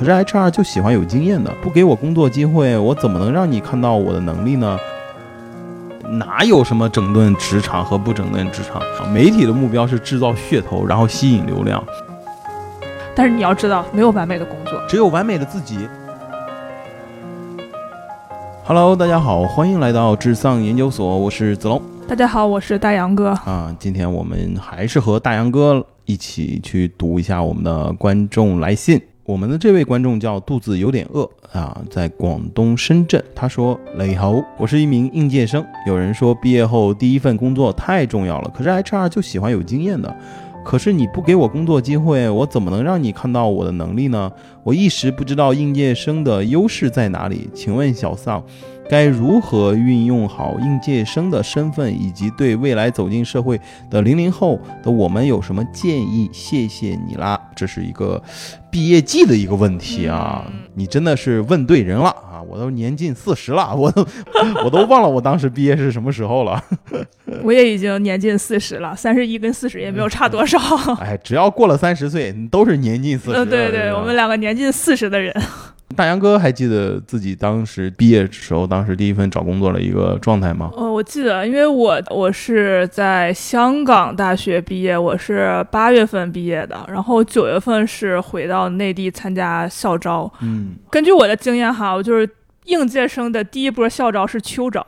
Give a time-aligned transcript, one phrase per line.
[0.00, 4.78] 可是 HR 就喜欢有经验的，不给我工作机会，我怎么能让你看到我的能力呢？
[6.12, 8.80] 哪有什么整顿职场和不整顿职场？
[9.12, 11.84] 媒体的目标是制造噱头，然后吸引流量。
[13.14, 15.86] 但是你要知道，没有完美的工作，只有完美的自己。
[18.64, 21.82] Hello，大家好，欢迎来到智丧研究所，我是子龙。
[22.08, 23.32] 大家好，我是大杨哥。
[23.44, 28.98] 啊，今天我们还是和大杨哥一起去读一下我们的观众来信。
[29.30, 33.22] 我们的这位观众叫肚子有点饿啊，在广东深圳。
[33.32, 35.64] 他说：“你好，我是一名应届生。
[35.86, 40.12] 有人说毕业后第一份工作太重要了，可是 HR 就喜欢有经验的。
[40.64, 44.32] 可是你不给我工作机会，我怎么能让你看到我的能力呢？
[44.64, 47.48] 我一时不知道应届生的优势在哪里。
[47.54, 48.42] 请问小丧。”
[48.90, 56.28] 该如何运用好应届生的身份，以及对未来走进社会的零零后的我们有什么建议？
[56.32, 58.20] 谢谢你啦，这是一个
[58.68, 60.44] 毕业季的一个问题啊！
[60.74, 62.42] 你真的是问对人了啊！
[62.48, 64.04] 我都年近四十了， 我都
[64.64, 66.60] 我都忘了我当时毕业是什么时候了。
[67.44, 70.58] 我也已经年近四十了，三十一跟四十也没有差多少。
[70.98, 73.44] 哎，只要过了三十岁，都是年近四十。
[73.44, 75.32] 对对，我们两个年近四十的人。
[75.96, 80.70] 大杨哥还记得自己当时毕业时候，当时第一份找工作的一个状态吗？
[80.76, 90.32] 呃，我记得，因为我我是在香港大学毕业，我是八月份毕业的，然后九月份是回到内地参加校招。
[90.40, 92.28] 嗯，根据我的经验哈，我就是
[92.64, 94.86] 应届生的第一波校招是秋招。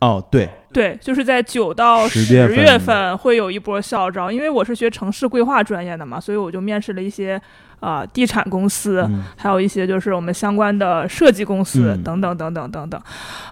[0.00, 7.40] 哦，对对，就是在九到十月份会有一波校招，因为我是学城市规划专业的嘛，所以我就面试了一些。
[7.80, 13.00] 啊，地产公司，还有一些就是我们相关的设计公司等等等等等等。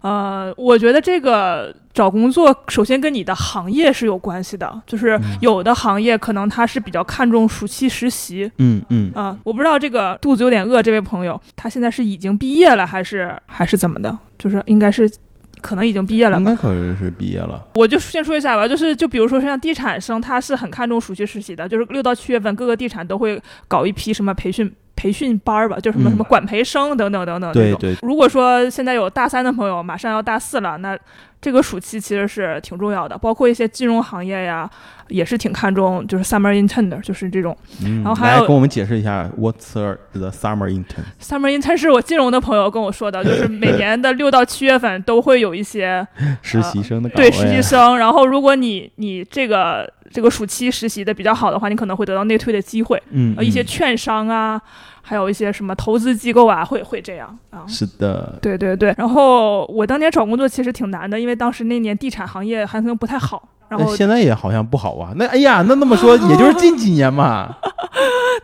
[0.02, 8.50] 呃，我觉得这个找工作首先跟你的行业是有关系的，就是有的行业可能他是比较看重暑期实习。
[8.58, 9.10] 嗯嗯。
[9.14, 14.16] 啊，我不知道这个肚子有点饿这位朋友，他现在是已经毕业了还是还是怎么的？
[14.38, 15.10] 就是应该是。
[15.58, 17.66] 可能已经毕业了，应该可能是毕业了。
[17.74, 24.72] 我就先说一下吧，就是就比如说像地产生，他是很看重暑期实习的，就是六到七月份各个地产都会搞一批什么培训。
[25.00, 27.96] 培训班儿吧，就什么什么管培生等等等等对对。
[28.02, 30.98] 如果说现在有大三的朋友，马上要大四了，那
[31.40, 33.16] 这个暑期其实是挺重要的。
[33.16, 34.68] 包括一些金融行业呀，
[35.08, 37.56] 也是挺看重，就是 summer intern 的，就是这种。
[38.02, 39.72] 然后还有跟我们解释一下，what's
[40.12, 46.06] the summer intern？summer intern 是我金融的朋友跟我说的，就是每年的六到七月份都会有一些
[46.42, 47.96] 实习生的对实习生。
[47.98, 53.00] 然后如果你你这个这个暑期实习的比较好的话，你可能会得到内推的机会。
[53.10, 54.60] 嗯，一些券商啊。
[55.08, 57.64] 还有一些什么投资机构啊，会会这样啊？
[57.66, 58.94] 是的，对对对。
[58.98, 63.48] 然后我当年找工作其实挺难的，因为当时那年地产行业还可能不太好。
[63.70, 65.14] 然后现在也好像不好啊。
[65.16, 67.56] 那哎呀，那那么说，也就是近几年嘛。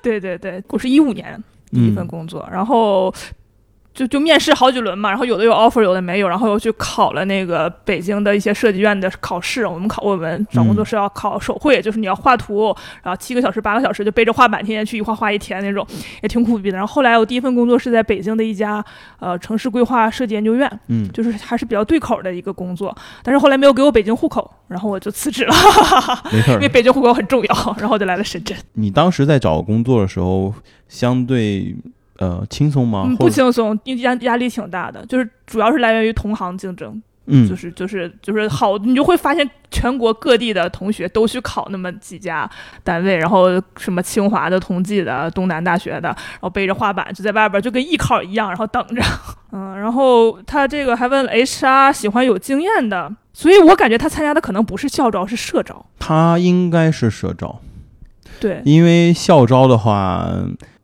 [0.02, 1.38] 对 对对，我是一五年
[1.70, 3.12] 第一份工作，然后。
[3.94, 9.64] 就就面试好几轮嘛，然后有的有 offer，有的没有，然后又去考了那个北京的一些设计院的考试。
[9.64, 12.74] 我们考我们找工作是要考手绘，就是你要画图，
[13.04, 15.86] 然后七个小时八个小时就背着画板天天去一画画一天那种，
[16.22, 16.76] 也挺苦逼的。
[16.76, 18.84] 然后后来我第一份工作是在北京的一家
[19.20, 25.54] 呃城市规划设计研究院，嗯，就是还是比较对口的一个工作，但是后来没有给我北京户口，然后我就辞职了，
[26.32, 28.56] 没事，因为北京户口很重要，然后就来了深圳。
[28.72, 30.52] 你当时在找工作的时候，
[30.88, 31.76] 相对。
[32.18, 33.08] 呃，轻松吗？
[33.18, 42.48] 不轻松，压压力挺大的，就是主要是来源于同行竞争，嗯，就是就是就是好，你就会发现全国各地的同学都去考那么几家
[42.84, 49.02] 单位，然后什么清华的、同济的、东南大学的，然后背着画板就在外边就跟艺考一样，然后等着，
[49.50, 57.60] 嗯，然后他这个还问 HR 喜欢有经验的，所以我感觉他参加的可能不是校招，是社招，他应该是社招，
[58.38, 60.28] 对，因为校招的话。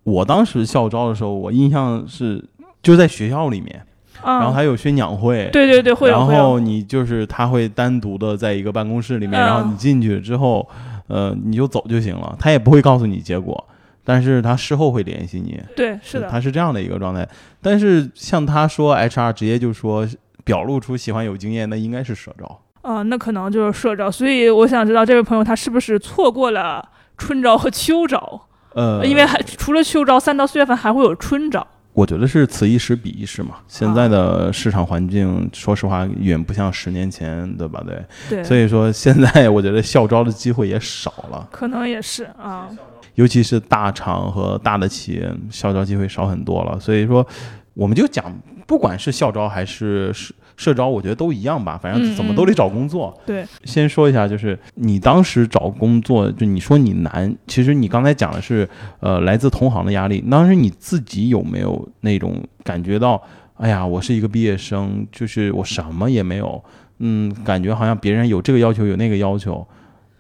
[0.04, 2.42] 我当时校招的时候，我印象是
[2.82, 3.84] 就在学校里面，
[4.24, 10.66] 然后还有宣讲会，对对对，会然后你就是他会单独的在一个办公室里面，然后你进去之后，
[11.06, 13.66] 呃，你就走就行了，他也不会告诉你结果，
[14.02, 15.60] 但是他事后会联系你。
[15.76, 17.28] 对，是的，他是这样的一个状态。
[17.60, 20.08] 但是像他说 HR 直接就说
[20.44, 24.10] 表露出喜欢有经验，那应该是社招啊，那可能就是社招。
[24.10, 26.88] 所以我想知道这位朋友他是不是错过了
[27.18, 28.46] 春招和秋招。
[28.74, 31.66] 呃，因为还除了秋招，三到四月份还会有春招。
[31.92, 33.56] 我觉得是此一时彼一时嘛。
[33.66, 37.82] 现在的市场环境，说实话远不像十年前，对吧？
[37.84, 38.04] 对。
[38.28, 38.44] 对。
[38.44, 41.48] 所以说现在我觉得校招的机会也少了。
[41.50, 42.68] 可能也是啊。
[43.16, 46.78] 尤其是大厂和大的企业，校招机会少很多了。
[46.78, 47.26] 所以说，
[47.74, 48.32] 我们就讲，
[48.68, 53.18] 不管是校招还是社社招，我觉得都一样吧，反正怎么都得找工作。
[53.24, 58.68] 对，先说一下，就是你当时找工作，就你说你难，其实你刚才讲的是，
[59.00, 60.22] 呃，来自同行的压力。
[60.30, 63.22] 当时你自己有没有那种感觉到，
[63.54, 66.62] 哎呀，我是一个毕业生，就是我什么也没有，
[66.98, 69.66] 嗯，感觉好像别人有这个要求，有那个要求。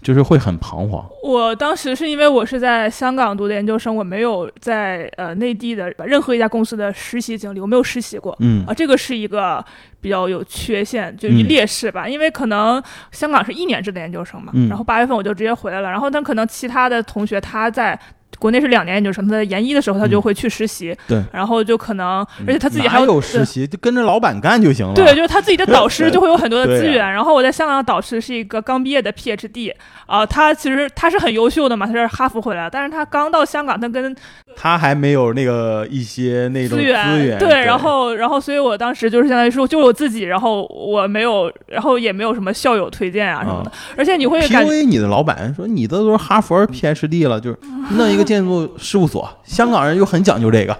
[0.02, 1.04] 就是会很彷徨。
[1.22, 8.36] 我当时是因为我是在香港读的研究生，我没有在呃内地的任何一家公司的实习经历，我没有实习过。
[8.40, 9.64] 嗯啊，这个是一个
[10.00, 12.08] 比较有缺陷，就是劣势吧。
[12.08, 12.82] 因为可能
[13.12, 15.90] 香港是一年制的研究生嘛，然后八月份我就直接回来了。
[15.90, 17.98] 然后但可能其他的同学他在。
[18.38, 24.94] 国内是两年研究生，他在研一的时候他就会去实习，对，然后就可能，而且他自己还有实习，就跟着老板干就行了。
[24.94, 27.12] 对，就是他自己的导师 就会有很多的资源。
[27.12, 29.72] 然后我在香港的导师是一个刚毕业的 PhD，
[30.06, 34.14] 啊，他其实他是很优秀的嘛，他是哈佛回来的，但是他刚到香港，他跟
[34.56, 47.58] 他还没有那个一些那种资源，对，然后然后所以我当时就是相当于说就我自己，然后我没有，然后也没有什么校友推荐啊什么的，而且你会感觉你的老板说你这都是哈佛 PhD 了，就是
[47.96, 49.06] 弄一个建筑事务。
[49.10, 50.78] 所香港人又很讲究这个，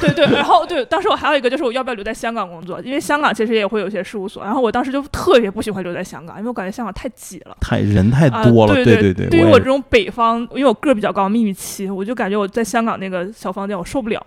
[0.00, 9.28] 对对，然后对，当时我还有一个就是我要不要留在香港工作，因为香港其实也会有些事务所，然后我当时就特别不喜欢留在香港，因为我感觉香港太挤了，太人太多了，对对对。
[9.28, 14.24] 对于我这种北方，因为我个儿比较高，秘密期，我就感觉我在香港那个小房间我受不了，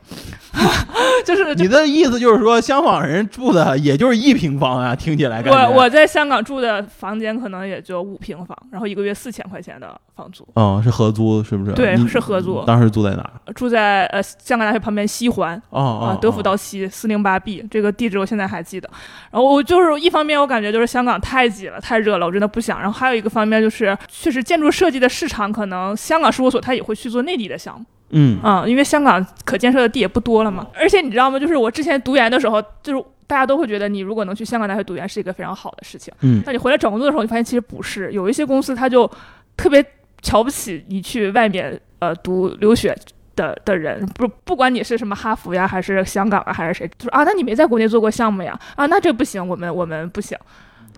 [1.24, 11.72] 就是你的意思就是说香港人住的也就是一平方啊，听起来感觉我我在香港住的房间可能也就五平方，然后一个月四千块钱的房租，嗯，是合租是不是？
[11.72, 12.63] 对，是合租。
[12.65, 13.31] 当时住在哪？
[13.56, 18.89] 住在呃香港大学旁边西环啊德辅道西四零八 B 这个地址我现在还记得。
[19.31, 22.80] 然后我就是一方面我感觉就是香港太挤了太热了我真的不想。
[22.80, 27.86] 然后还有一个方面就是确实建筑设计的市场可能香港事务所它也会去做内地的项目。
[28.12, 30.65] 嗯啊，因为香港可建设的地也不多了嘛。
[30.74, 31.39] 而且你知道吗？
[31.39, 36.12] 就是我之前读研的时候，就是大家都会觉得你如果能去香港大学读研是一个非常好的事情。
[36.21, 39.07] 嗯，那你回来找工作的时候，你发现其实不是，有一些公司他就
[39.56, 39.86] 特别
[40.24, 42.96] 瞧不起你去外面呃读留学。
[43.36, 48.60] 的的人不不管你是什么哈佛呀，还是香港啊，还是谁，就是啊，那你没在国内做过项目呀？
[48.75, 50.38] 啊，那这不行，我们我们不行，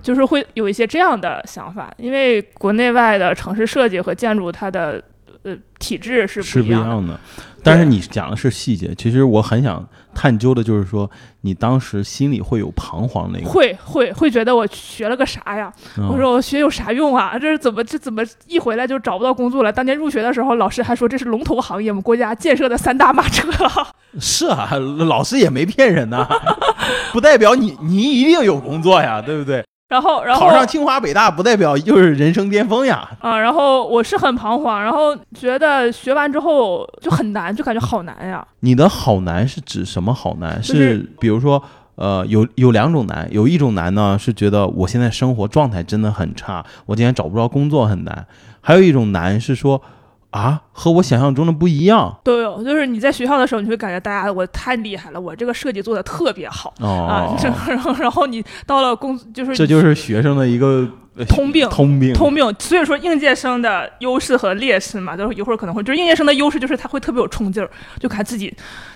[0.02, 5.00] 就是会有一些这样的想法，因为国内外的城市设计和建筑它的。
[5.44, 7.20] 呃，体质是是不一样的，
[7.64, 8.94] 但是你讲的是细节。
[8.96, 9.84] 其实我很想
[10.14, 11.10] 探究的就是说，
[11.42, 15.74] 你当时心里会有彷徨那个，会会会觉得我学了个啥呀？
[15.98, 17.40] 我说我学有啥用啊？
[17.40, 19.74] 这是怎么这怎么一回来就找不到工作了？
[19.74, 23.50] 当年入学的时候，老师还说这是龙头行业，我们国家建设的三大马车。
[24.20, 24.70] 是啊，
[25.08, 26.28] 老师也没骗人呐，
[27.14, 29.64] 不代表你你一定有工作呀，对不对？
[29.92, 33.06] 然后，然后考上清华北大不代表就是人生巅峰呀。
[33.20, 38.48] 啊，然后我是很彷徨，然后觉得学完之后就很难，就感觉好难呀。
[38.62, 40.64] 你的好难是指什么好难？
[40.64, 41.62] 是比如说，
[41.96, 48.16] 呃，有有两种难，有一种难呢是觉得我现在生活状态真的很差，我今天找不着工作很难；
[48.62, 49.82] 还有一种难是说。
[50.32, 52.20] 啊，和我想象中的不一样。
[52.24, 57.36] 都有，就是你在学校的时候，你会感觉大家我太厉害了，我这个设计做的特别好啊。
[57.68, 60.88] 然后，然后你到了工，就是这就是学生的一个
[61.28, 62.56] 通病，通病，通病。
[62.60, 67.70] 所以说，应届生的优势和劣势嘛，就是一会儿可能会，就是应届生的优势就是他会特别有冲劲儿，
[68.00, 68.54] 就看自己。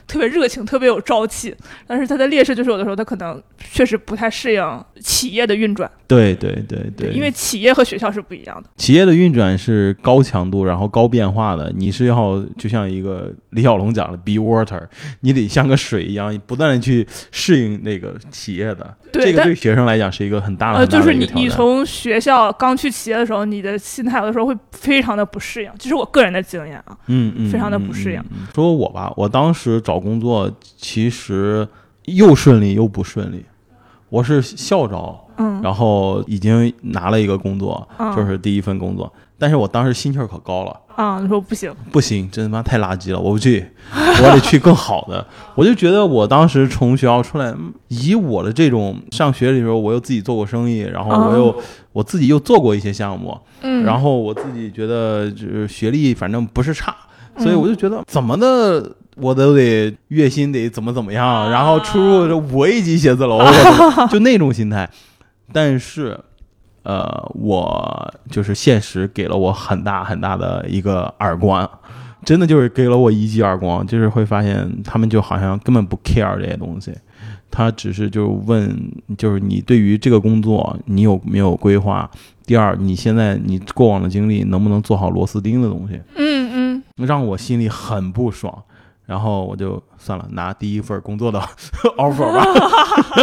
[0.08, 1.56] 特别热情，特别有朝气，
[1.88, 5.90] 但是他的劣势就是有的时候他可能确实不太适应企业的运转。
[6.08, 8.70] 对对对对，因为企业和学校是不一样的。
[8.78, 11.74] 企业的运转是高强度，然后高变化的。
[11.76, 14.80] 你是要就像一个李小龙讲的 “be water”，
[15.22, 18.96] 你得像个水一样，不断的去适应那个企业的。
[19.12, 20.80] 这个对学生来讲是一个很大的。
[20.80, 25.72] 呃，就是你你从学校刚去企业的时候，你的心态有的时候会非常的不适应。
[25.80, 28.22] 这是我个人的经验啊，嗯嗯，非常的不适应。
[28.54, 29.95] 说我吧，我当时找。
[29.96, 31.66] 找工作其实
[32.04, 33.46] 又顺利又不顺利，
[34.10, 43.66] 我是校招，嗯，然后已经拿了一个工作，就是第一份工作，但是我当时心气儿可高了，啊，你说不行，不行，真他妈太垃圾了，我不去，
[44.22, 45.26] 我得去更好的，
[45.56, 47.56] 我就觉得我当时从学校出来，
[47.88, 51.56] 以我的这种上学的时候，我又自己做过生意，然后我又
[51.94, 56.94] 我自己又做过一些项目，嗯，然后我自己觉得就是学历反正不是差，
[57.38, 58.94] 所以我就觉得怎么的。
[59.16, 63.40] 我都得月薪得怎么怎么样，然后出入这五 A 级写字楼，
[64.12, 64.90] 就那种心态。
[65.54, 66.20] 但是，
[66.84, 71.70] 呃，我就是现实给了我很大很大的一个耳光，
[72.24, 76.92] 真的就是给了我一记耳光，就是会发现他们就好像根本不 care 这些东西，
[77.50, 78.76] 他只是就问，
[79.18, 82.10] 就是你对于这个工作你有没有规划？
[82.46, 86.00] 第二，你现在你过往的经历能不能做好螺丝钉的东西？
[86.16, 88.64] 嗯嗯，让我心里很不爽。
[89.06, 91.40] 然后我就算了，拿第一份工作的
[91.98, 92.46] offer 吧。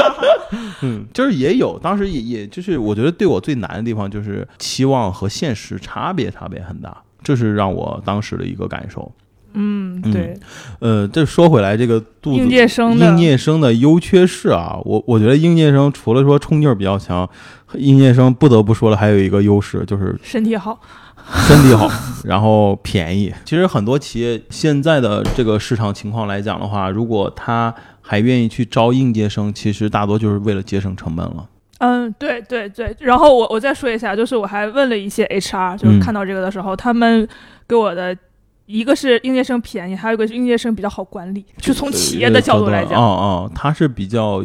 [0.83, 9.11] 嗯，就是也有，当时也也就是我觉得对我最难的地方就是期望和现实差别差别很大，这是让我当时的一个感受。
[9.55, 10.35] 嗯，对，
[10.81, 17.29] 呃，这说回来，这个肚子应届生的应届生的优缺势啊，我我觉得应届生除了说冲劲儿比较强，
[17.75, 20.81] 应届生不得不说了，还有一个优势就是身体好，
[21.47, 21.91] 身体好，
[22.25, 23.33] 然后便宜。
[23.45, 31.49] 其实很多企业现在的这个市场情况来讲的话，如果他还愿意去招应届生，其实大多就是为了节省成本了。
[31.79, 32.95] 嗯，对对对。
[33.00, 37.29] 然后我我再说一下，就是我还问了一些 HR，就是嗯看到这个的时候，他们
[37.69, 38.17] 给我的。
[38.64, 44.43] 一个是应届生便宜，还有一个是应届生比较好管理，就从企业的角度来讲哦讲，哦，他是比较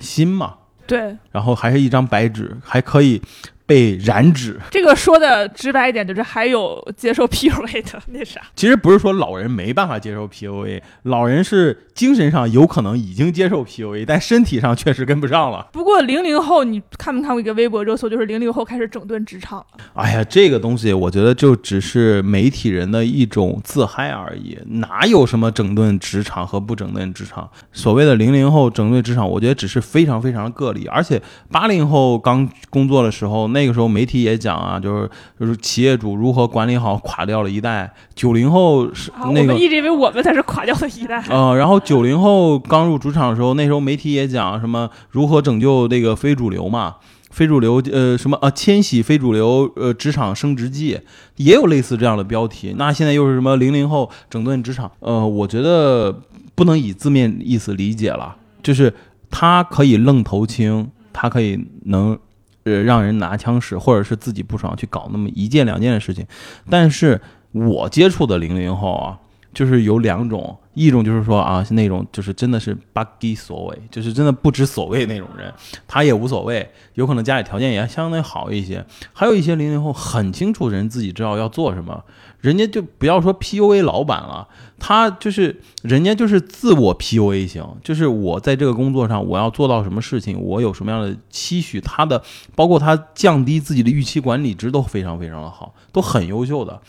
[0.00, 0.54] 新嘛，
[0.88, 3.22] 对然后还是一张白纸，还可以
[3.70, 4.58] 被染指。
[4.68, 8.40] 这个说的直白一点，就是还有接受 PUA 的 那啥。
[8.56, 15.68] 其实不是说老人没办法接受 PUA，老人是精神上有可能已经接受 PUA，但身体上确实跟不上了。
[15.72, 19.66] 不过零零后，你看没看过一个微博热搜，就是零零后开始整顿职场了。
[19.94, 27.48] 哎呀，这个东西我觉得就只是媒体人的一种自嗨而已，哪有什么整顿职场和不整顿职场？
[27.70, 30.88] 所谓的零零后整顿职场，我觉得只是非常非常个例。
[30.88, 31.22] 而且
[31.52, 37.92] 八零后刚工作的时候，那个时候媒体也讲啊，就是就是企业主如何管理好垮掉了一代。
[38.14, 41.22] 九零后是啊，那个我们一直以为我们才是垮掉的一代。
[41.28, 46.96] 呃，然后九零后刚入职场的时候，那时候媒体也讲什么如何拯救这个非主流嘛，
[47.30, 50.98] 非主流呃什么啊千禧非主流呃职场升职记，
[51.36, 52.74] 也有类似这样的标题。
[52.76, 54.90] 那现在又是什么零零后整顿职场？
[55.00, 56.20] 呃，我觉得
[56.54, 58.92] 不能以字面意思理解了，就是
[59.30, 62.18] 他可以愣头青，他可以能。
[62.64, 66.26] 呃，让人拿枪使，或者是自己不爽去搞那么一件两件的事情，
[66.68, 67.20] 但是
[67.52, 69.18] 我接触的零零后啊，
[69.52, 75.52] 就是有两种，一种就是说啊，那种就是真的是不知所谓，就是真的不知所谓那种人，
[75.88, 78.84] 他也无所谓，有可能家里条件也相对好一些。
[79.12, 82.04] 还有一些零零后很清楚人自己知道要做什么，
[82.40, 92.22] 人家就不要说 PUA 老板了，他就是人家就是自我 PUA 型，就是我在这个工作上我要做到什么事情，我有什么样的期许，他的
[92.54, 96.80] 包括他降低自己的预期管理值都非常非常的好，都很优秀的。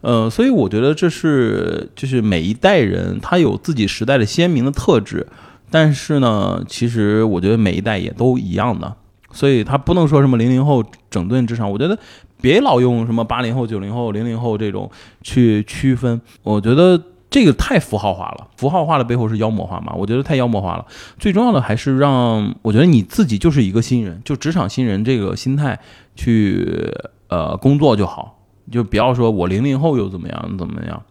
[0.00, 5.26] 呃，所以我觉得这是就是每一代人他有自己时代的鲜明的特质，
[5.70, 8.94] 但是呢，其实我觉得每一代也都一样的，
[9.32, 11.98] 所以他不能说什么零零后整顿职场，我觉得
[12.40, 14.90] 别老用什么八零后、九零后、零零后这种
[15.22, 20.86] 去区分，我觉得这个太符号化了，符号化的背后是妖魔化嘛，我觉得太妖魔化了。
[21.18, 25.78] 最重要的还是让我觉得你自己就是一个新人，就职场新人这个心态
[26.14, 26.90] 去
[27.28, 28.36] 呃工作就好。
[28.70, 31.02] 就不要说我零零后又怎么样怎么样，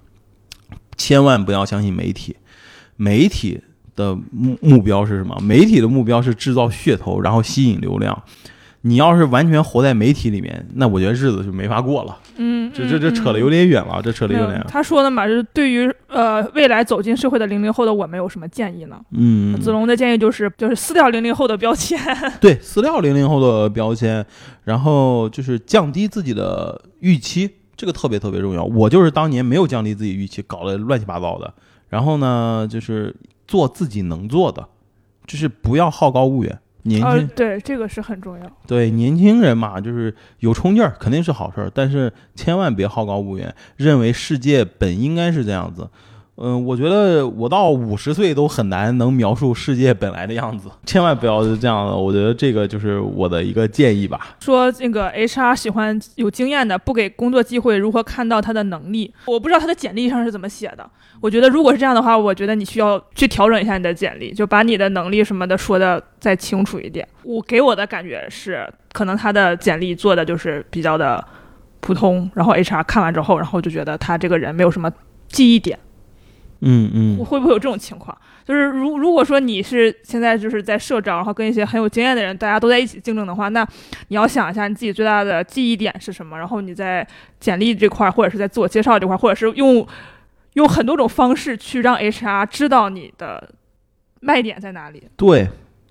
[0.95, 2.35] 千万不要相信媒体。
[2.97, 3.59] 媒体
[3.95, 5.35] 的目目标是什么？
[5.41, 8.23] 媒体的目标是制造噱头，然后吸引流量。
[8.87, 12.17] 你要是完全活在媒体里面，那我觉得日子就没法过了。
[12.37, 14.65] 嗯，这这这嗯扯的有点远了，这扯的有有点远。
[14.67, 18.99] 他说的嘛，就是对于呃未来走进社会的零零后的我们有什么建议呢？
[19.11, 21.99] 嗯，子龙的建议就是就是撕掉零零后的标签。
[22.39, 24.25] 对，撕掉零零后的标签，
[24.63, 28.63] 然后就是降低自己的预期，这个特别特别重要。
[28.63, 31.53] 我就是当年没有降低自己预期，搞得乱七八糟的。
[31.89, 33.15] 然后呢，就是
[33.47, 34.67] 做自己能做的，
[35.25, 36.59] 就是不要好高骛远。
[36.87, 38.51] 年轻、呃，对，这个是很重要。
[38.65, 45.89] 对年轻人嘛，就是有冲劲儿，肯定是好事儿，但是千万别好高骛远，认为世界本应该是这样子。
[46.39, 51.95] 嗯，我觉得我到五十岁都很难能描述世界本来的样子，千万不要是这样的。
[51.95, 54.37] 我觉得这个就是我的一个建议吧。
[54.39, 59.11] 说那个 HR 喜欢有经验的，不给工作机会，如何看到他的能力？
[59.25, 60.87] 我不知道他的简历上是怎么写的。
[61.19, 67.07] 我觉得如果是这样的话，我觉得你需要去调整一下你的简历，就把你的能力什么的说的再清楚一点。
[67.23, 71.25] 我给我的感觉是，可能他的简历做的就是比较的
[71.79, 74.91] 普通，然后 HR 看完之后，然后就觉得他这个人没有什么
[75.27, 75.79] 记忆点。
[76.61, 78.17] 嗯嗯会不会有这种情况？
[78.45, 83.67] 就是如如果说你是现在就是在社招，然后跟一些很有经验的人，大家都在一起竞争的话，那
[84.07, 87.05] 你要想一下你自己最大的记忆点是什么，然后你在
[87.39, 89.85] 简历这块儿，或者是在自我介绍这块儿，或者是用
[90.53, 93.49] 用很多种方式去让 HR 知道你的
[94.21, 95.03] 卖点在哪里。
[95.17, 95.49] 对，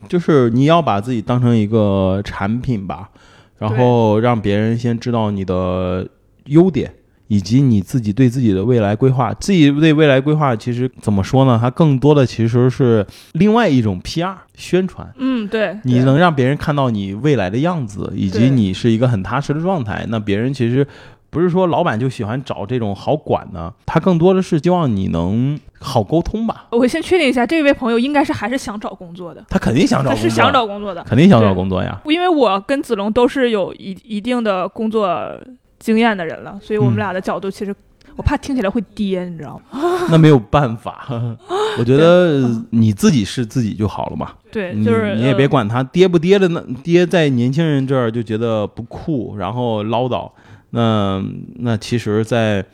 [0.08, 3.10] 就是你要把自己当成一个产品吧，
[3.58, 6.08] 然后让别人先知道你的
[6.46, 6.94] 优点。
[7.28, 11.58] 以及你自己对自己的未来规划，自己对未来规划其实怎么说呢？
[11.60, 15.12] 它更多的其实是另外一种 PR 宣传。
[15.18, 20.86] 嗯，对，你能让别人看到你未来的样子，以及你是一个很踏实的状态，那别人其实
[21.30, 26.66] 不是说老板就喜欢找这种好管的，他更多的是希望你能好沟通吧。
[26.70, 32.00] 我先确定一下，这位朋友应该是还是想找工作的，他肯定想找工作，他是想找工作的，肯定想找工作呀。
[32.06, 35.38] 因为我跟子龙都是有一一定的工作
[35.78, 37.74] 经验的人了，所以我们俩的角度其实。
[38.14, 39.78] 我怕听起来会跌，你知道吗？
[40.10, 41.06] 那没有办法，
[41.78, 44.32] 我觉得你自己是自己就好了嘛。
[44.50, 50.30] 对，就是你也别管他跌不跌的，那跌在年轻人这儿就觉得不酷，然后唠叨。
[50.70, 51.22] 那
[51.56, 52.64] 那其实，在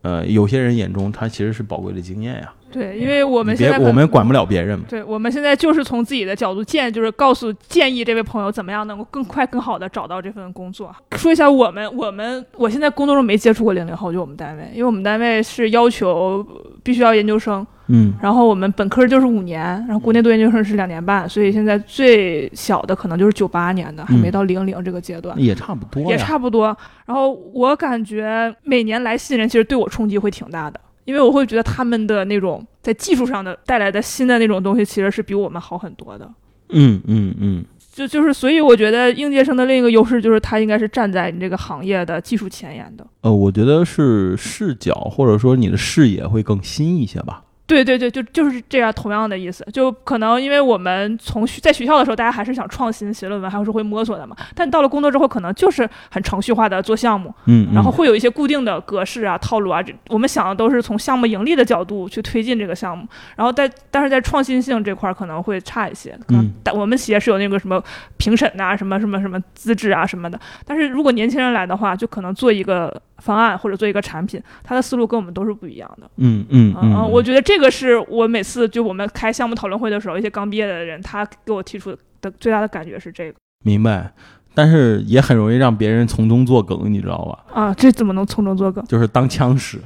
[0.00, 2.50] 呃有些人眼中，他其实是宝贵的经验呀。
[2.70, 4.84] 对，因为我们现在我们管不了别人嘛。
[4.88, 10.94] 对，我们现在就是从自己的角度建，就是告诉建议这位朋友怎么样能够更快、更好的找到这份工作。
[11.16, 16.46] 说一下我们，我们我现在工作中没接触过零零后，就我们单位，因为我们单位是要求
[16.82, 26.76] 必须要研究生，嗯，然后我们本科就是五年，然后国内读研究生是两年半，所以现在最小的可能就是九八年的，还没到零零这个阶段，也差不多，也差不多。
[27.06, 30.80] 然后我感觉每年来新人其实对我冲击会挺大的。
[31.10, 36.30] 因为我会觉得他们的那种在技术上的带来的新的那种东西，其实是比我们好很多的。
[36.68, 43.04] 嗯嗯嗯，就就是所以我觉得应届生的另一个优势就是他应该是站在你这个行业的技术前沿的。
[43.22, 47.42] 呃，我觉得是视角或者说你的视野会更新一些吧。
[47.70, 54.36] 对对对，就就是这样，同样的意思，就可能因为我们从在学校的时候，大家还是想创新写论文，还是会摸索的嘛。
[54.56, 59.80] 但到了工作之后，可能就是很程序化的做项目，嗯，然后会有一些固定的格式啊、套路啊。
[59.80, 66.18] 这我们想的都是从项目盈利的角度去推进这个项目，然后在但是在创新性这块可能会差一些。
[66.30, 67.80] 嗯，但我们企业是有那个什么
[68.16, 70.38] 评审呐、什么什么什么资质啊什么的。
[70.64, 76.10] 但是如果年轻人来的话，就可能做一个方案或者做一个产品，他的思路跟我们都是不一样的。
[76.16, 83.36] 嗯嗯嗯，我觉得这个是我每次就我们开项目讨论会的时候，一些刚毕业的人，他给我提出的最大的感觉是这个。
[83.64, 84.12] 明白，
[84.54, 87.60] 但是也很容易让别人从中作梗，你知道吧？
[87.60, 88.84] 啊，这怎么能从中作梗？
[88.84, 89.80] 就是当枪使。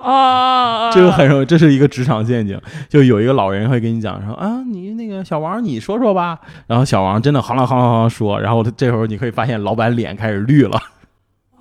[0.00, 2.60] 哦，这个很容易，这是一个职场陷阱。
[2.88, 6.40] 就有一个老人会跟你讲说啊，你那个小王，你说说吧。
[6.66, 10.76] 然后小王真的行啷行啷行啷说，然后这时候你可以发现老板脸开始绿了。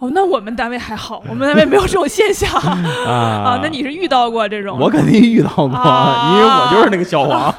[0.01, 2.49] 哦，那我们单位还好，我们单位没有这种现象
[3.05, 3.11] 啊。
[3.45, 4.79] 啊，那你是遇到过这种？
[4.81, 7.53] 我肯定遇到过，因为我就是那个小王。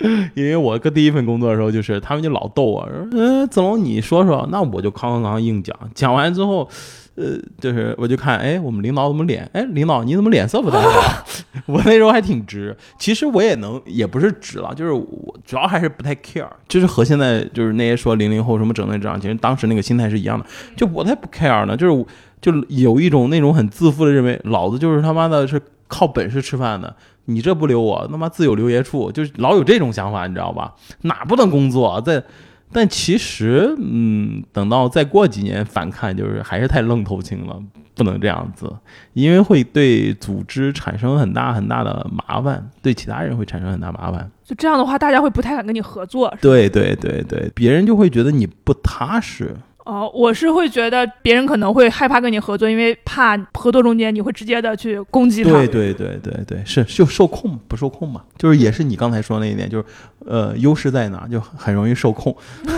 [0.34, 6.68] 因为我搁第一份工作的时候，就是他们就老逗我说：“嗯，子龙，你说说。”那我就哐哐哐硬讲，讲完之后。
[7.20, 9.46] 呃，就是我就看，哎，我们领导怎么脸？
[9.52, 11.24] 哎，领导你怎么脸色不太好？
[11.66, 22.06] 我那时候还挺直，其实我也能，也不是直了，就是我主要还是不太 care，就是和现在就是那些说零零后什么整那整，其实当时那个心态是一样的，就我才不 care 呢，就是
[22.40, 30.72] 就有一种那种很自负的认为，老子就是他妈的是靠本事吃饭的，你这不留我，他妈自有留爷处，就老有这种想法，你知道吧？
[31.02, 32.24] 哪不能工作在。
[32.72, 37.60] 但其实，嗯，等到再过几年反看，就是还是太愣头青了，
[37.94, 38.72] 不能这样子，
[39.12, 44.30] 因为会对组织产生很大很大的麻烦，对其他人会产生很大麻烦。
[44.44, 46.32] 就这样的话，大家会不太敢跟你合作。
[46.40, 49.56] 对对对对，别人就会觉得你不踏实。
[49.90, 55.50] 哦，我是会觉得别人可能会害怕跟你合作，因为怕合作中间你会直接的去攻击他。
[55.50, 58.20] 对对对对对，是就受控不受控嘛？
[58.38, 59.84] 就是也是你刚才说那一点，就是
[60.26, 62.32] 呃，优势在哪，就很容易受控。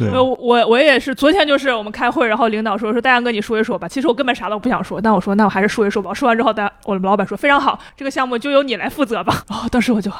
[0.00, 3.86] 我我我也是，昨天就是我们开会，然后领导说说大杨哥你说一说吧。
[3.86, 6.14] 其实我根本啥都不想说，但我说那我还是说一说吧。
[6.14, 9.44] 说完之后，大我们老板说非常好，这个项目就由你来负责吧。
[9.48, 10.10] 哦，当时我就。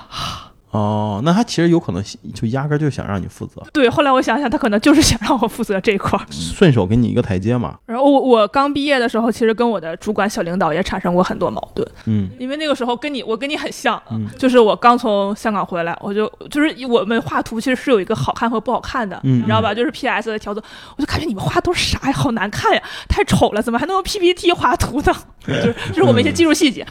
[0.74, 2.02] 哦，那他其实有可能
[2.34, 3.62] 就压根就想让你负责。
[3.72, 7.78] 对，后来我想想，他可能就是想让我负责这一块儿，顺手给你一个台阶嘛。
[7.86, 11.88] 然后我我刚毕业的时候，其实跟我的主管小领导也产生过很多矛盾。
[12.06, 14.02] 嗯，因为那个时候跟你我跟你很像，
[14.36, 19.72] 就是我刚从香港回来，我就就是我们画图其实是有一个好看和不好看的，你知道吧？
[19.72, 20.60] 就是 P S 的调色，
[20.96, 22.12] 我就感觉你们画都是啥呀？
[22.12, 25.14] 好难看呀，太丑了，怎么还能用 P P T 画图呢？
[25.46, 26.84] 就是就是我们一些技术细节，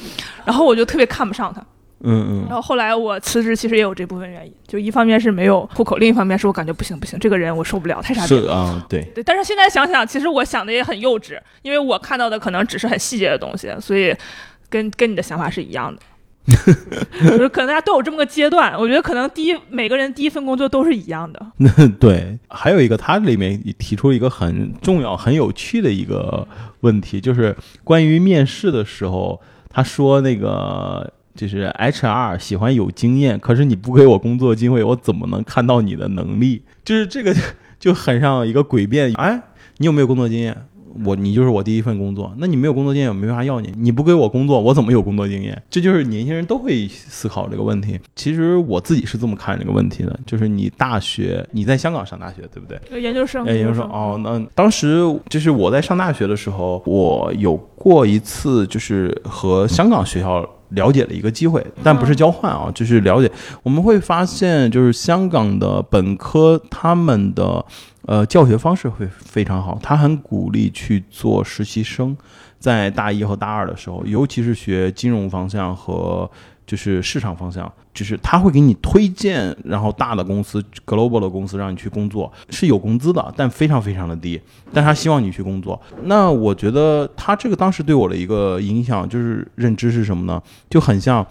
[0.46, 1.62] 然后我就特别看不上他。
[2.04, 8.42] 嗯嗯，然后后来我辞职，其实也有这部分原因，就一方面是没有户口，另一方面是我感觉不行不行，这个人我受不了，太傻逼了。
[8.42, 9.24] 是啊，对对。
[9.24, 14.14] 但是现在想想，其实我想的也很幼稚，因为我看到的可能只是很细节的东西，所以
[14.70, 16.02] 跟跟你的想法是一样的。
[17.24, 21.40] 就是可能大家都有这么个阶段，我觉得可能第一每个人第一份工作都是一样的。
[21.56, 26.46] 那 对，还有一个他里面提出一个很重要、很有趣的一个
[26.82, 31.14] 问题，就是关于面试的时候，他说那个。
[31.36, 36.62] 就是 HR 喜欢有经验，可是你不给我工作机会，我怎么能看到你的能力？
[36.86, 37.36] 就是这个
[37.80, 39.14] 就很像一个诡辩。
[39.16, 39.42] 哎，
[39.78, 40.56] 你有没有工作经验？
[41.04, 43.74] 我你就是我第一份工作，那你没有工作经验，我没办法要你。
[43.76, 45.60] 你不给我工作，我怎么有工作经验？
[45.68, 48.00] 这就是年轻人都会思考这个问题。
[48.16, 53.02] 其实我自己是这么看这个问题的，就是你大学你在香港上大学，对不对？
[53.02, 60.48] 研究生，哎，研究生哦，那当时就是我在上大学的时候，我有过一次就是和香港学校。
[60.76, 63.32] 了解的一个机会，但不是交换啊，就是了解。
[63.64, 67.66] 我们会发现，就是香港的本科，他们的
[68.06, 72.16] 呃教学方式会非常好，他很鼓励去做实习生，
[72.60, 76.30] 在大一和大二的时候，尤其是学金融方向和。
[76.66, 84.40] 就是市场方向，就是他会给你推荐，然后大的公司、global 的公司让你去工作，是有工资的，但非常非常的低。
[84.74, 85.80] 但他希望你去工作。
[86.04, 90.42] 那我觉得他这个当时对我的一个影响，就是认知是什么呢？
[90.70, 91.26] 就很像。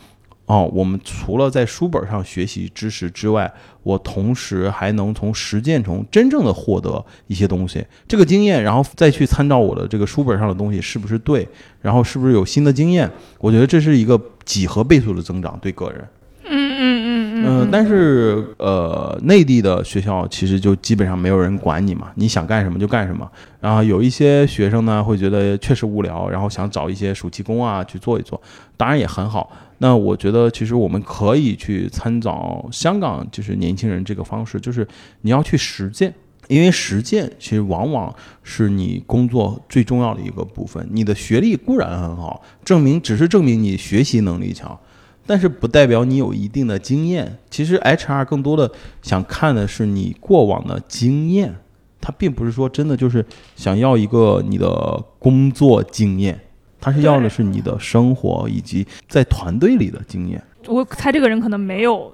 [0.46, 3.50] 哦，我们除了在书本上学习知识之外，
[3.84, 11.48] 我同时还能从实践中真正的获得一些东西，这个经验，然后再去参照我的这个书本上的东西是不是对，
[11.80, 16.06] 然后是不是有新的经验，我觉得这是一个几何倍数的增长对个人。
[16.44, 17.68] 嗯嗯嗯嗯。
[17.70, 23.30] 但是呃，内地的学校其实就基本上没有人管你嘛，你想干什么就干什么。
[23.60, 28.40] 然后有一些学生呢会觉得确实无聊，然后想找一些暑期工啊去做一做，
[28.76, 29.50] 当然也很好。
[29.78, 34.86] 那我觉得，其实我们可以去参照香港，就是年轻人这个方式，就是
[35.22, 36.14] 你要去实践，
[36.46, 40.86] 因为实践其实往往是你工作最重要的一个部分。
[40.92, 44.78] 你的学历固然很好，证明只是证明你学习能力强，
[45.26, 47.38] 但是不代表你有一定的经验。
[47.50, 48.70] 其实 HR 更多的
[49.02, 51.54] 想看的是你过往的经验，
[52.00, 53.24] 他并不是说真的就是
[53.56, 56.40] 想要一个你的工作经验。
[56.80, 60.42] 他是要的是你的生活以及在团队里的经验。
[60.66, 62.12] 我猜这个人可能没有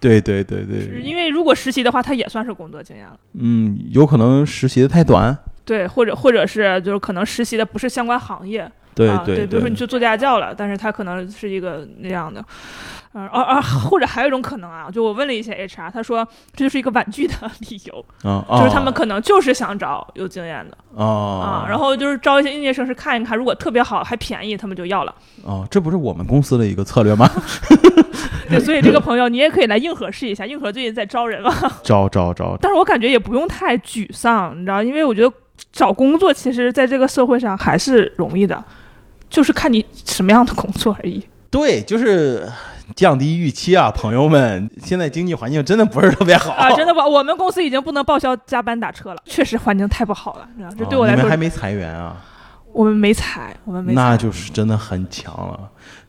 [0.00, 3.16] 对对对对，因为如果实习的话，他也算是工作经验了。
[3.34, 5.38] 嗯，有可能实习的太短。
[5.64, 8.68] 对，或者或者是就是可能实习的不是相关行业。
[8.94, 12.44] 对对对，比如说你去做家教了，但是他可能是一个那样的。
[13.14, 17.34] 嗯，而而或者还有一种可能啊，就我问了一些 HR，他说这就是一个婉拒的
[17.68, 25.14] 理由，就是他们可能就是想找有经验的啊，然后就是招一些应届生是看一看，如果特别好还便宜，他们就要了。
[25.44, 27.28] 哦，这不是我们公司的一个策略吗？
[28.48, 31.54] 对，所以这个朋友你也可以来硬核试一下，硬核最近在招人嘛。
[31.84, 32.56] 招招招！
[32.62, 35.30] 但是我感觉也不用太沮丧，你知道，因为我觉得
[35.70, 38.62] 找工作其实在这个社会上还是容易的，
[39.32, 41.26] 就是看你什么样的工作而已。
[41.50, 42.48] 对，就是。
[42.94, 44.68] 降低预期啊，朋友们！
[44.84, 50.46] 现在经济环境真的不是特别好啊，真的不，我们公司已经不能报销加班打车了，确实环境太不好了。
[50.76, 52.16] 这对我来说，你们还没裁员啊？
[52.74, 53.94] 我们没裁，我们没。
[53.94, 55.58] 那就是真的很强了。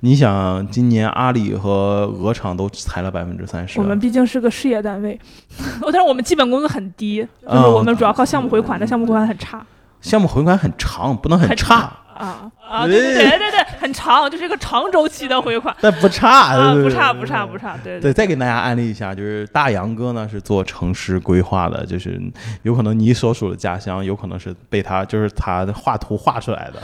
[0.01, 3.79] 你想，今年阿里和鹅厂都裁了百分之三十。
[3.79, 5.17] 我们毕竟是个事业单位，
[5.83, 9.65] 但是我们基本工资很低，就是我们主要靠项目回款，但项目回款很差。
[10.01, 11.93] 项目回款很长，不能很差。
[12.13, 18.12] 啊啊对对对对对，很长，就是一个长周期的回款，但不差啊，不差不差不差，对对。
[18.12, 22.19] 再给大家安利一下，就是大杨哥呢是做城市规划的，就是
[22.63, 26.81] 有可能你所属的家乡有可能是被他就是他画图画出来的，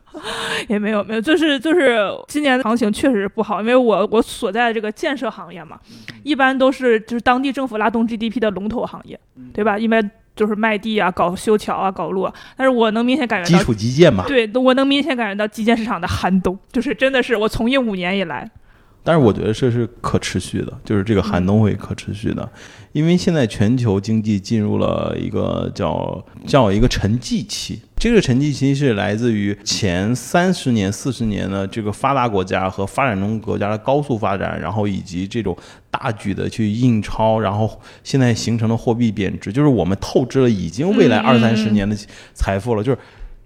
[0.68, 5.78] 也没有没有，就是就是今年的行情确实不好，因为我我所在的这个建设行业嘛，
[6.22, 9.18] 一般都是就是当地政府拉动 GDP 的龙头行业，
[9.54, 9.78] 对吧？
[9.78, 10.02] 因为
[10.34, 12.22] 就是卖地啊，搞修桥啊，搞路。
[12.22, 18.50] 啊但是我能明显感觉到基础基建嘛，对，我能明显感觉到基建市场的寒冬，就是真的是我从业五年以来。
[19.04, 22.48] 但是我觉得这是可持续的，就是这个寒冬会可持续的，
[22.92, 27.82] 因为现在全球经济进入了一个叫叫一个沉寂期。
[28.02, 35.56] 这个成绩其实是来自于前三十年、四十年的这个发达国家和发展中国家的高速发展，然后以及这种
[35.88, 41.96] 大举的去印钞，然后现在形成的货币贬值，就是我们透支了已经未来二三十年的
[42.34, 42.98] 财富了，就是。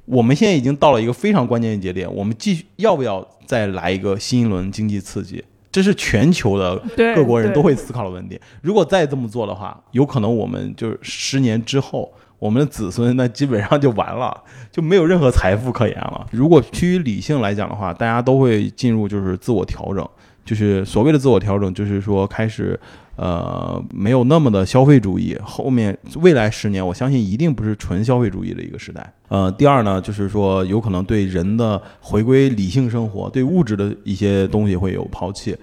[0.06, 5.44] 我们现在已经到了一个非常关键的节点，我们继续要不要再来一个新一轮经济刺激？
[5.70, 8.40] 这是全球的各国人都会思考的问题。
[8.62, 16.26] 如果再这么做的话，有可能我们就是十年之后，我们的子孙那基本上就完了， 就没有任何财富可言了。
[16.30, 20.08] 如果趋于理性来讲的话，大家都会进入就是自我调整，
[20.44, 22.78] 就是所谓的自我调整，就是说开始。
[23.18, 25.34] 呃，没有那么的消费主义。
[25.42, 29.10] 后面未来十年，我相信一定不是纯消费主义的一个时代。
[29.28, 35.56] 呃，第二呢，就是说有可能对人的回归理性生活，对物质的一些东西会有抛弃。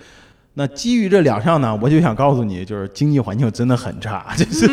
[0.56, 4.70] 那基于这两项呢，我就想告诉你，就是经济环境真的很差， 就是，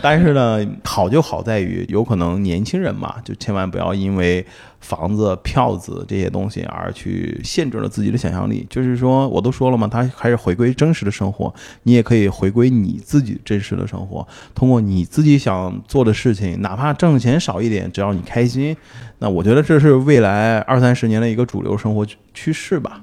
[0.00, 4.44] 但是呢，好就好在于，有可能年轻人嘛，就千万不要因为
[4.80, 8.66] 房子、票子这些东西而去限制了自己的想象力。
[8.70, 18.74] 就是说，我都说了嘛，他还是回归真实的生活，你也可以回归你自己真实的生活，通过你自己想做的事情，哪怕挣钱少一点，只要你开心，
[19.18, 23.02] 那我觉得这是未来二三十年的一个主流生活趋势吧。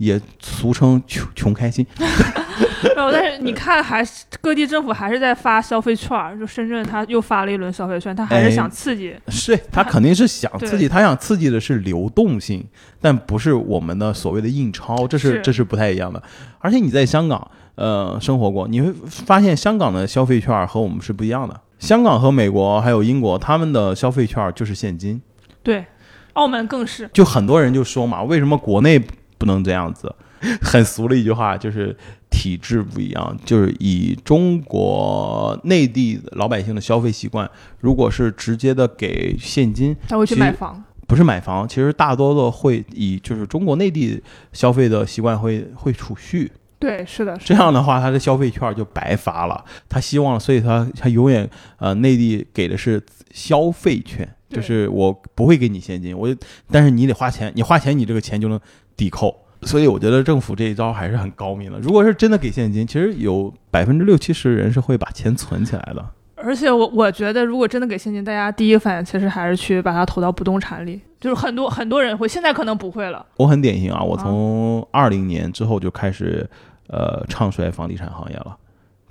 [0.00, 9.14] 也俗称穷穷开心， 没有，但是你看，还是各地政府还是在发消费券儿，就深圳他又发了一轮消费券，他还是想刺激。
[9.28, 12.66] 是他肯定是想刺激，对他想刺激的是流动性，
[12.98, 16.22] 但不是我们的所谓的印钞，这是是这是不太一样的。
[16.60, 21.60] 而且你在香港呃生活过，你会发现香港的消费券和我们是不一样的。
[21.78, 25.20] 香港和美国还有英国，他们的消费券就是现金，
[25.62, 25.84] 对，
[26.32, 27.10] 澳门更是。
[27.12, 28.98] 就很多人就说嘛，为什么国内
[29.40, 30.14] 不能这样子？
[30.62, 31.94] 很俗的一句话就是
[32.30, 37.50] 体制不一样，就是以中国内地老百姓的消费习惯，
[37.80, 44.22] 如果是直接的给现金，他会去买房，不是买房，其实大多的会以就是中国内地
[44.52, 49.62] 消费的习惯会会储蓄，对，是的，是这样的话他的消费券就白发了。
[49.90, 56.34] 他希望，所以他他永远呃内地给的是消费券，就是我不会给你现金，我
[56.70, 58.58] 但是你得花钱，你花钱你这个钱就能
[58.96, 59.36] 抵扣。
[59.62, 61.78] 所以我觉得政府这一招还是很高明的。
[61.80, 66.04] 如果是真的给现金，其实有百分之六七十人是会把钱存起来的。
[66.34, 73.26] 而且我我觉得，如果真的给现金，大家第一反应其实还是去把它投到不动产里，就是很多很多人会，现在可能不会了。
[73.36, 76.48] 我很典型啊，我从二零年之后就开始
[76.86, 78.56] 呃唱衰房地产行业了。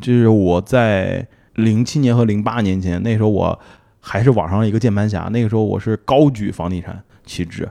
[0.01, 3.59] 就是我在零七年和零八年前，那时候我
[3.99, 7.69] 还是网上一个键盘侠，那个时候我是高举房地产旗帜，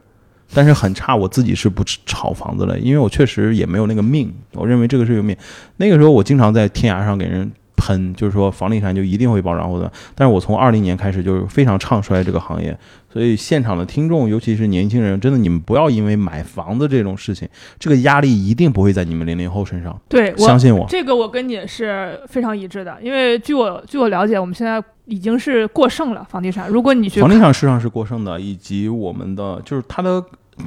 [0.53, 5.37] 但是很差，我自己是不炒房子的，因为我确实也没有那个命，我认为这个是有命。
[5.77, 7.51] 那个时候我经常在天涯上给人。
[7.81, 12.77] 喷就是说房地产就一定会暴涨或者，但是我从二零年开始就是非常唱衰这个行业，
[13.09, 20.85] 所以现场的听众，尤其是年轻人，真的你们不要因为买房子这种事情，这个压力一定不会在你们零零后身上，对我相信我。
[20.89, 26.69] 这个我跟你是非常一致的，因为据我据我了解，我们现在已经是过剩了房地产。
[26.69, 30.21] 如果你去房地产市场是过剩的，以及我们的就是它的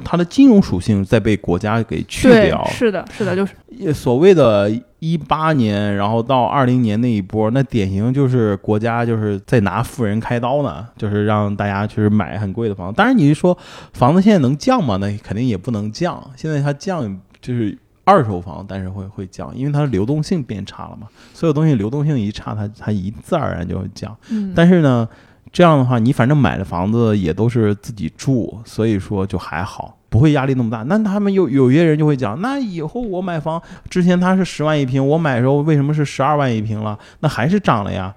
[0.04, 12.96] 它的金融属性在被国家给去掉，，是的，是的，就是所谓的一八年，然后到二零年那一波，那典型就是国家就是在拿富人开刀呢，就是让大家去买很贵的房子。
[12.96, 13.56] 当然，你是说
[13.92, 14.96] 房子现在能降吗？
[14.96, 16.22] 那肯定也不能降。
[16.36, 21.06] 现在它降就是二手房，但是会会降，因为它的流动性变差了嘛。
[21.34, 24.16] 所有东西流动性一差，它它一自然而然就会降。
[24.30, 25.08] 嗯，但是呢，
[25.52, 30.82] 这样的话，你反正买的房子也都是自己住，所以说就还好，不会压力那么大。
[30.84, 33.60] 那他们有有些人就会讲，那以后我买房
[33.90, 36.98] 之前他是十万一平，我买的时候为什么是十二万一平了？
[37.20, 38.14] 那还是涨了呀。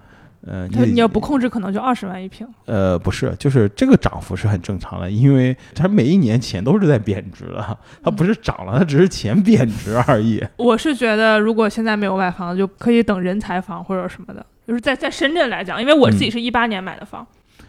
[0.47, 2.47] 呃，它你要不控制，可能就二十万一平。
[2.65, 10.41] 呃不是，就是这个涨幅是很正常的，因为它每一年钱都是在贬值的，它不是涨了，它只是钱贬值而已。
[10.57, 17.25] 我是觉得，如果现在没有买房，就可以等人才房或者什么的，就是在在深圳来讲，因为我自己是一八年买的房，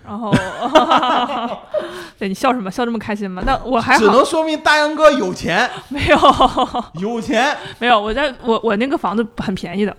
[0.06, 0.32] 然后，
[2.18, 2.70] 对你笑什么？
[2.70, 3.42] 笑这么开心吗？
[3.44, 6.18] 那我还好，只能说明大杨哥有钱，没有
[7.00, 9.94] 有钱没有，我在我我那个房子很便宜的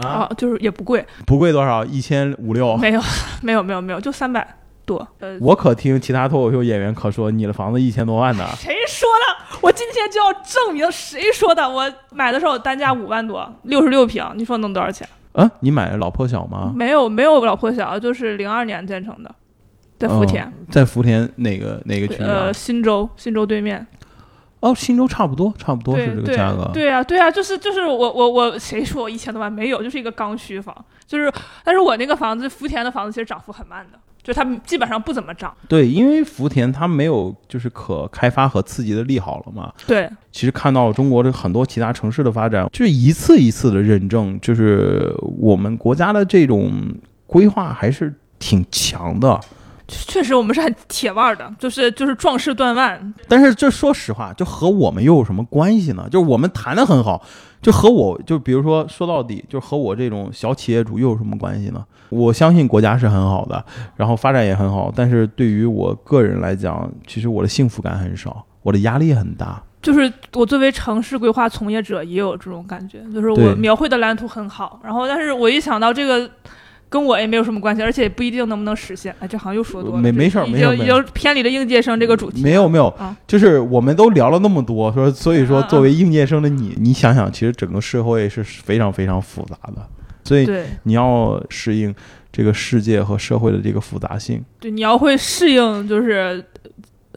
[0.00, 2.76] 啊，啊，就是也不贵，不贵多少，一千五六。
[2.78, 3.02] 没有
[3.42, 5.06] 没有没有没有，就三百多。
[5.20, 8.48] 呃，我可听其他脱口秀演员可说你的房子一千多万呢。
[8.56, 9.58] 谁说的？
[9.60, 11.68] 我今天就要证明谁说的。
[11.68, 15.06] 我买的时候单价五万多，六十六平，你说能多少钱？
[15.32, 16.72] 啊，你买的老破小吗？
[16.74, 19.34] 没有没有老破小，就是零二年建成的，
[19.98, 20.44] 在福田。
[20.44, 22.52] 哦在福田哪个哪个区啊呃，？
[22.52, 23.86] 新洲，新洲对面，
[24.60, 26.70] 哦，新洲差不多，差不多是这个价格。
[26.72, 29.82] 对啊，对啊，就是就是我我我，谁说我一千多万没有？
[29.82, 30.74] 就是一个刚需房，
[31.06, 31.30] 就是，
[31.64, 35.52] 但是我那个房子，福田的房子其实涨幅很慢的，就它基本上不怎么涨。
[35.68, 39.72] 对，因为福田它没有就是可开发和刺激的利好了嘛。
[39.86, 46.72] 对，其实看到中国的很多其他城市的发展，就是一次一次的认证，就是我们国家的这种
[47.26, 49.40] 规划还是挺强的。
[50.08, 53.14] 确实我们是很铁腕儿的， 就是就是壮士断腕。
[53.28, 56.08] 但是这说实话，就和我们又有什么关系呢？
[56.10, 57.22] 就是我们谈的很好，
[57.60, 61.84] 就和我就比如说说到底，就和我这种小企业主又有什么关系呢？
[62.08, 63.64] 我相信国家是很好的，
[63.96, 69.62] 然后发展也很好，但是对于我个人来讲，其实我的幸福感很少，我的压力也很大。
[69.80, 76.30] 就是我作为城市规划从业者也有这种感觉，就是我描绘的蓝图很好，然后但是我一想到这个
[76.92, 79.14] 跟我也没有什么关系，而且也不一定能不能实现。
[79.18, 82.42] 哎，这好像又说多了，没没事儿已没事已经偏离了应届生这个主题。
[82.42, 89.82] 没有没有啊，就是我们都聊了那么多，说所以说作为应届生的你，你想想，其实整个社会是非常非常复杂的，
[90.24, 90.46] 所以
[90.82, 91.94] 你要适应
[92.30, 94.44] 这个世界和社会的这个复杂性。
[94.60, 96.44] 对，你要会适应，就是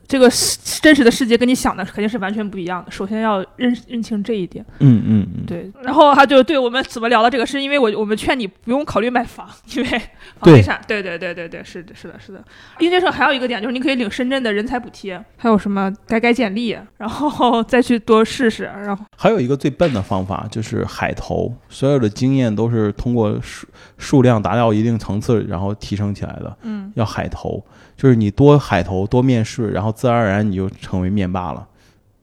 [0.07, 2.91] 这个世真实的世界跟你想的肯定是完全不一样的。
[2.91, 4.63] 首先要认认清这一点。
[4.79, 9.89] 嗯嗯嗯，对，然后他就对我们怎么聊到这个，是因为我我们劝你不用考虑买房，因为
[10.39, 12.43] 房地产，对对对对对，是的，是的，是的。
[12.79, 26.57] 应届生还有一个点就是你可以领深圳的人才补贴，还有什么改改简历，然后再去多试试，然后还有一个最笨的方法就是海投，所有的经验都是通过数数量达到一定层次，然后提升起来的。
[26.61, 27.63] 嗯，要海投，
[27.97, 31.67] 就是你多海投多面试，然后自然而然你就成为面霸了。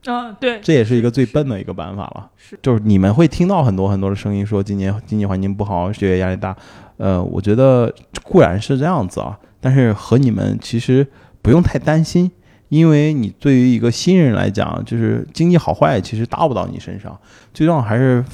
[0.06, 2.28] 啊，对，这也是一个最笨的一个办法了。
[2.36, 6.56] 是就是你们会听到很多很多的声音，说今年经济环境不好，学业压力大。
[6.96, 7.92] 呃，我觉得
[8.24, 11.06] 固然是这样子啊，但是和你们其实
[11.40, 12.30] 不用太担心，
[12.68, 17.16] 因为你对于一个新人来讲，就是经济好坏其实搭不到你身上，
[17.54, 18.24] 最重要还是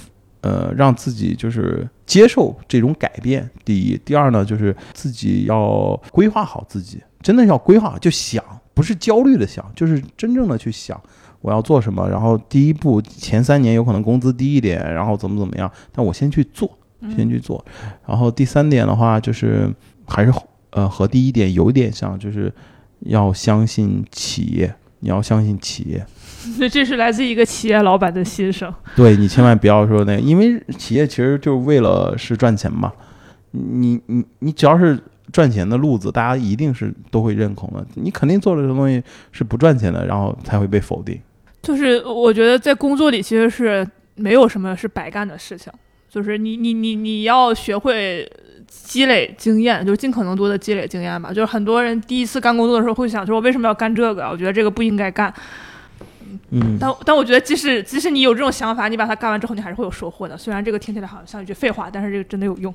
[0.40, 3.48] 呃让自己就是接受这种改变。
[3.64, 8.42] 第一，第二呢，就是自己要规划好自己，真的要规划好，就想，
[8.74, 11.00] 不是焦虑的想，就是真正的去想。
[11.40, 12.08] 我要做什么？
[12.08, 16.68] 然后第一步前三年有可能工资低一点，然后怎么怎么样，但我先去做，
[17.14, 17.64] 先去做。
[18.04, 19.72] 然后第三点的话，就是
[20.04, 20.32] 还是
[20.70, 22.52] 呃和第一点有一点像，就是
[23.00, 26.04] 要相信企业，你要相信企业。
[26.58, 28.72] 这 这是来自一个企业老板的心声。
[28.96, 32.92] 对你千万不要说那个，因为企业其实就是为了是赚钱嘛。
[33.50, 34.98] 你你你只要是
[35.32, 37.84] 赚钱的路子，大家一定是都会认同的。
[37.94, 41.18] 你肯定做了这东西是不赚钱的，然后才会被否定。
[41.62, 45.72] 就是我觉得在工作里其实是没有什么是白干的事情，
[46.08, 48.30] 就是你你你你要学会
[48.66, 51.32] 积累经验，就是尽可能多的积累经验吧。
[51.32, 54.30] 就是很多人第一次干工作的时候会想说，我为什么要干这个啊？
[54.30, 55.32] 我觉得这个不应该干。
[56.50, 60.36] 嗯，但但我觉得即使即使你有这种想法，你把它干完之后，你还是会有收获的。
[60.36, 62.74] 虽然这个听起来好像像一句废话，但是这个真的有用。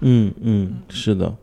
[0.00, 1.34] 嗯嗯，是的。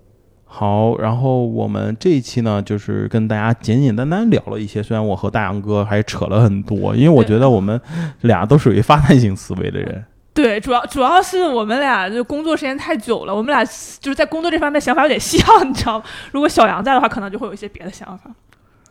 [0.52, 7.80] 好，然后我们这一期呢，就是跟大家简简单单聊了一些，虽然我和大杨哥还扯了很多，因为我觉得我们
[8.22, 10.04] 俩都属于发散性思维的人。
[10.34, 13.64] 对，主要主要是我们俩就工作时间太久了，我们俩
[14.00, 16.06] 就是在工作这方面想法有点像，你知道吗？
[16.32, 18.32] 如果小杨在的话，可能就会有一些别的想法。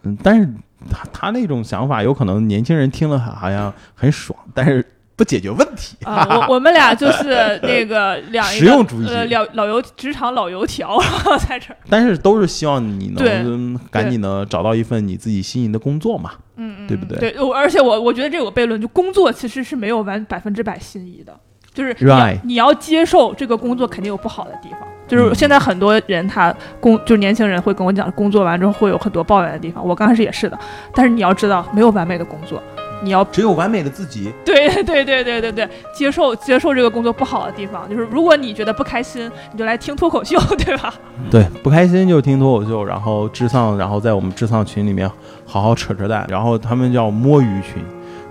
[0.02, 0.48] 嗯，但是
[0.90, 4.84] 他他那种想法，有可能年轻人听了好像很爽，但是
[5.16, 5.96] 不解决问题。
[6.04, 10.96] 啊、我我们俩就是 那个两实用主义呃老老油职场老油条，
[11.48, 16.32] 在这儿，但是都是希望你能赶紧的找到一份你自己心仪的工作嘛。
[16.56, 21.32] 嗯嗯，对不对对，我而且我我觉得这有个悖论，就工作其实是没有完百分之百心仪的，
[21.74, 24.80] 就是你要 Right 你要接受这个工作肯定有不好的地方。
[25.09, 29.85] 就是嗯现在很多人他工就是年轻人会跟我讲，工作完之后会有很多抱怨的地方。
[29.85, 30.59] 我刚开始也是的，
[30.94, 32.62] 但是你要知道，没有完美的工作，
[33.03, 34.33] 你要只有完美的自己。
[34.44, 40.92] 对对对对对对，接受接受这个工作不好的地方，就是如果你觉得不开心，你就来听脱口秀， 对吧？
[41.31, 45.11] 对，不开心就听脱口秀，然后智丧，然后在我们智丧群里面
[45.47, 47.83] 好好扯扯淡，然后他们叫摸鱼群，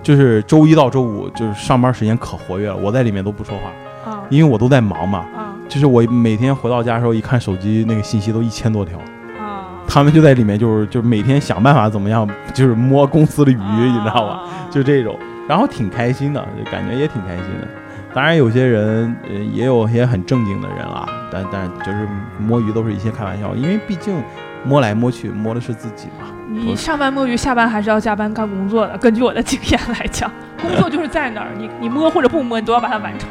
[0.02, 5.18] 就是周一到周五就是上班时间可活跃了，我在里面都不说话，啊因为我都在忙嘛。
[5.34, 8.98] 啊就是我每天回到家的时候，一看手机那个信息都一千多条，
[9.38, 9.68] 啊！
[9.86, 14.32] 他们就在里面就是就是每天想办法怎么样，就是摸公司的鱼，你知道吗？
[14.32, 17.68] 啊就这种，然后挺开心的，就感觉也挺开心的。
[18.14, 24.22] 当然，有些人呃也有些很正经的人啦，但但就是摸鱼都是一些开玩笑，因为毕竟
[24.64, 26.26] 摸来摸去摸的是自己嘛。
[26.50, 28.96] 你上班摸鱼，下班还是要加班干工作的。
[28.98, 33.28] 根据我的经验来讲，工作就是在那儿，你你摸或者不摸，你都要把它完成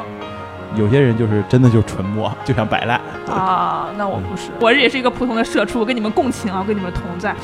[0.74, 3.00] 有些人就是真的就纯摸，就想摆烂。
[3.28, 3.88] 啊。
[3.96, 7.34] 那我不是，我也是一个普通的社畜，我跟你们共情啊，我跟你们同在。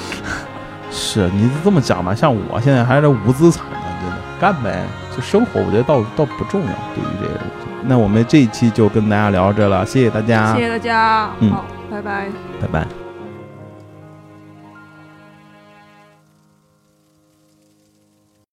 [0.90, 4.84] 是你这么讲吧，像我现在还是无资产呢，真的干呗，
[5.16, 6.68] 就生活，我觉得倒倒不重要。
[6.94, 12.28] 对于这个东西，那我们这一期就跟大家聊到这了，谢谢大家，谢谢大家，嗯好，拜拜。
[12.60, 13.03] 拜拜。